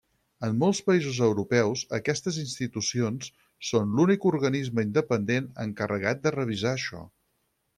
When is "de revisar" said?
6.25-6.73